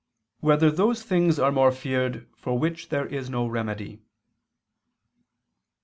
[0.37, 4.01] 6] Whether Those Things Are More Feared, for Which There Is No Remedy?